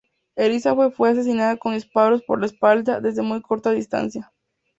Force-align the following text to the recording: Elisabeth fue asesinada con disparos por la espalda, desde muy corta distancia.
Elisabeth 0.35 0.95
fue 0.95 1.11
asesinada 1.11 1.57
con 1.57 1.75
disparos 1.75 2.23
por 2.23 2.39
la 2.39 2.47
espalda, 2.47 2.99
desde 2.99 3.21
muy 3.21 3.39
corta 3.43 3.69
distancia. 3.71 4.33